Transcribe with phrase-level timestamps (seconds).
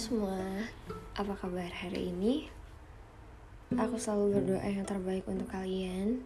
[0.00, 0.40] semua,
[1.12, 2.48] apa kabar hari ini?
[3.76, 6.24] Aku selalu berdoa yang terbaik untuk kalian.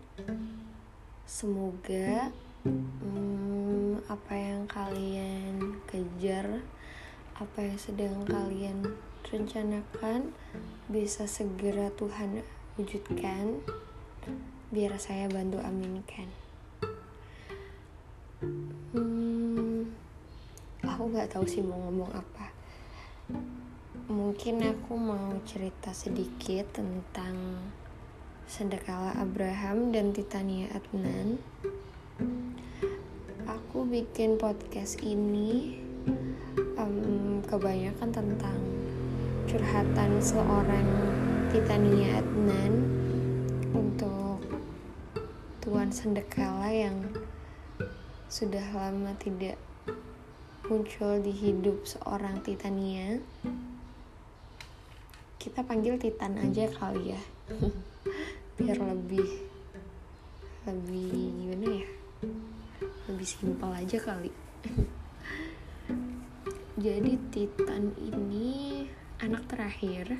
[1.27, 2.31] Semoga
[2.63, 6.63] hmm, apa yang kalian kejar,
[7.35, 8.95] apa yang sedang kalian
[9.27, 10.31] rencanakan,
[10.87, 12.47] bisa segera Tuhan
[12.79, 13.59] wujudkan.
[14.71, 16.31] Biar saya bantu aminkan.
[18.95, 19.91] Hmm,
[20.87, 22.55] aku nggak tahu sih mau ngomong apa
[23.25, 27.57] Mungkin aku mau cerita sedikit tentang
[28.45, 31.41] Sendekala Abraham dan Titania Adnan.
[33.49, 35.81] Aku bikin podcast ini
[36.77, 38.61] um, kebanyakan tentang
[39.49, 40.89] curhatan seorang
[41.49, 42.73] Titania Adnan
[43.73, 44.45] untuk
[45.65, 47.09] Tuan Sendekala yang
[48.29, 49.57] sudah lama tidak
[50.65, 53.21] muncul di hidup seorang Titania
[55.45, 57.21] kita panggil Titan aja kali ya.
[58.57, 59.29] Biar lebih
[60.65, 61.89] lebih gimana ya?
[63.13, 64.33] Lebih simpel aja kali.
[66.89, 68.89] Jadi Titan ini
[69.21, 70.17] anak terakhir.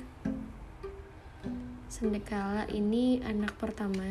[1.89, 4.05] Sendekala ini anak pertama.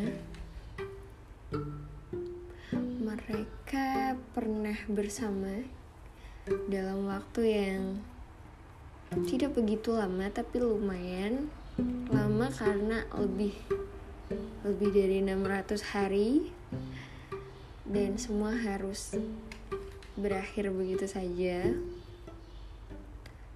[3.07, 5.63] Mereka pernah bersama
[6.45, 7.83] dalam waktu yang
[9.25, 11.49] tidak begitu lama tapi lumayan
[12.13, 13.57] lama karena lebih
[14.65, 16.31] lebih dari 600 hari.
[17.85, 19.13] Dan semua harus
[20.17, 21.69] berakhir begitu saja.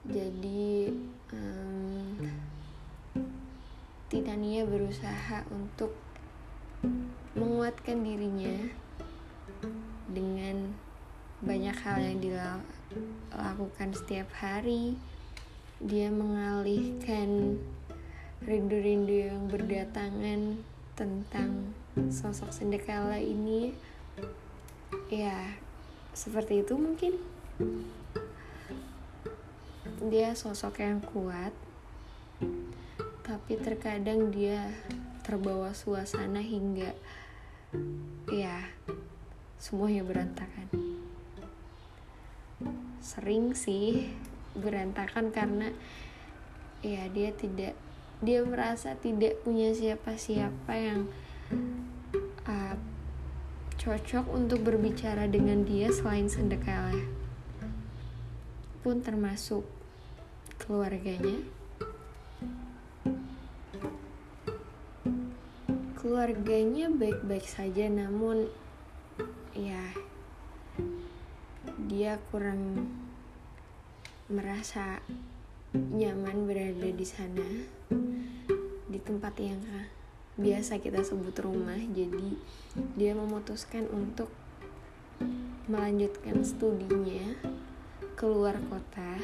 [0.05, 0.93] Jadi
[1.33, 2.29] um,
[4.13, 5.97] Titania berusaha untuk
[7.33, 8.69] menguatkan dirinya
[10.13, 10.77] dengan
[11.39, 14.99] banyak hal yang dilakukan setiap hari.
[15.79, 17.61] Dia mengalihkan
[18.43, 20.59] rindu-rindu yang berdatangan
[20.99, 21.75] tentang
[22.11, 23.71] sosok Sendekala ini.
[25.13, 25.55] Ya
[26.17, 27.15] seperti itu mungkin.
[30.11, 31.55] Dia sosok yang kuat
[33.29, 34.73] tapi terkadang dia
[35.21, 36.97] terbawa suasana hingga
[38.33, 38.65] ya
[39.61, 40.88] semuanya berantakan
[43.09, 44.13] sering sih
[44.53, 45.73] berantakan karena
[46.85, 47.73] ya dia tidak
[48.21, 51.09] dia merasa tidak punya siapa-siapa yang
[52.45, 52.77] uh,
[53.81, 56.93] cocok untuk berbicara dengan dia selain Sendekala
[58.85, 59.65] pun termasuk
[60.61, 61.41] keluarganya.
[65.99, 68.49] Keluarganya baik-baik saja namun
[69.53, 70.08] ya
[71.99, 72.87] dia kurang
[74.31, 75.03] merasa
[75.75, 77.43] nyaman berada di sana
[78.87, 79.59] di tempat yang
[80.39, 81.75] biasa kita sebut rumah.
[81.75, 82.39] Jadi
[82.95, 84.31] dia memutuskan untuk
[85.67, 87.35] melanjutkan studinya
[88.15, 89.19] keluar kota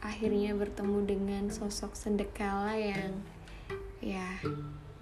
[0.00, 3.20] akhirnya bertemu dengan sosok sendekala yang
[4.00, 4.40] ya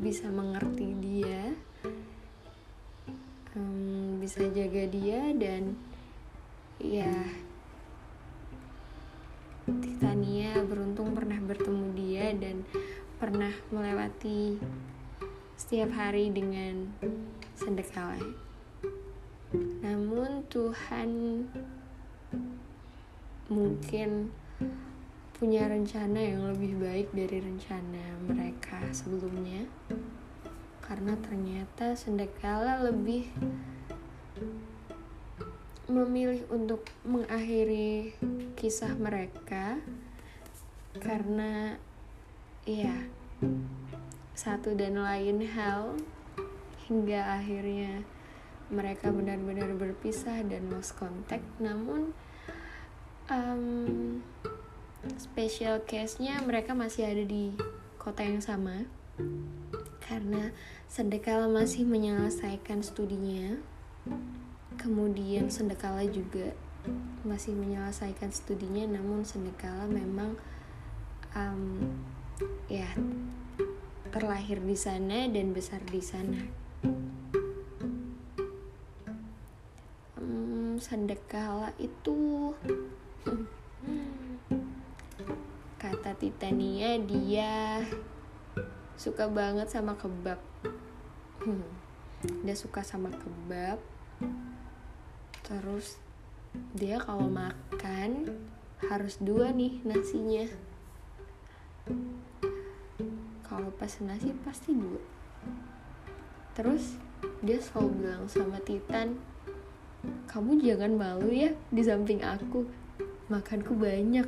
[0.03, 1.54] bisa mengerti dia
[3.54, 5.78] um, bisa jaga dia dan
[6.81, 7.12] ya
[9.66, 12.62] Titania beruntung pernah bertemu dia dan
[13.19, 14.60] pernah melewati
[15.56, 16.92] setiap hari dengan
[17.56, 18.20] sendekala.
[19.82, 21.10] Namun Tuhan
[23.48, 24.31] mungkin
[25.37, 29.69] punya rencana yang lebih baik dari rencana mereka sebelumnya
[30.81, 33.28] karena ternyata sendekala lebih
[35.86, 38.10] memilih untuk mengakhiri
[38.58, 39.78] kisah mereka
[40.98, 41.78] karena
[42.66, 43.06] ya
[44.34, 45.94] satu dan lain hal
[46.91, 48.02] hingga akhirnya
[48.66, 51.46] mereka benar-benar berpisah dan lost contact.
[51.62, 52.11] Namun
[53.31, 54.22] um,
[55.14, 57.55] special case-nya mereka masih ada di
[57.94, 58.87] kota yang sama
[60.02, 60.50] karena
[60.87, 63.58] Sendekala masih menyelesaikan studinya
[64.76, 66.55] kemudian Sendekala juga
[67.26, 70.38] masih menyelesaikan studinya namun Sendekala memang
[71.34, 71.90] um,
[72.70, 72.87] ya
[74.14, 76.40] terlahir di sana dan besar di sana.
[80.17, 82.52] Um, Sendekala itu
[85.76, 87.84] kata Titania dia
[88.96, 90.40] suka banget sama kebab.
[92.43, 93.78] Dia suka sama kebab
[95.46, 96.02] terus
[96.75, 98.34] dia kalau makan
[98.90, 100.50] harus dua nih nasinya.
[103.46, 104.98] Kalau pas nasi pasti dua.
[106.58, 106.98] Terus
[107.46, 109.14] dia selalu bilang sama Titan
[110.26, 112.66] kamu jangan malu ya di samping aku.
[113.31, 114.26] Makanku banyak.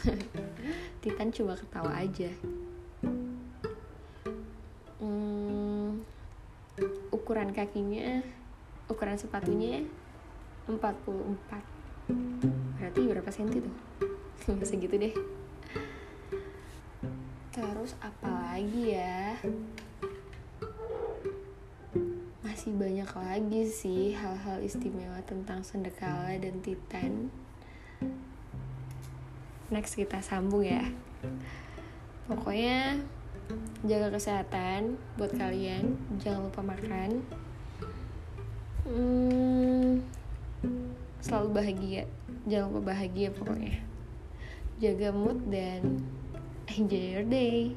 [1.02, 2.30] Titan cuma ketawa aja.
[5.00, 6.02] Hmm,
[7.10, 8.22] ukuran kakinya
[8.90, 9.86] ukuran sepatunya
[10.68, 11.80] 44
[12.80, 13.74] berarti berapa senti tuh?
[14.68, 15.14] Segitu deh.
[17.54, 19.36] Terus apa lagi ya?
[22.40, 27.30] Masih banyak lagi sih hal-hal istimewa tentang Sendekala dan Titan.
[29.70, 30.82] Next kita sambung ya.
[32.26, 32.98] Pokoknya
[33.86, 35.94] jaga kesehatan buat kalian.
[36.18, 37.22] Jangan lupa makan.
[38.88, 39.59] Hmm,
[41.20, 42.02] selalu bahagia
[42.48, 43.76] jangan lupa bahagia pokoknya.
[44.80, 46.00] Jaga mood dan
[46.72, 47.76] enjoy your day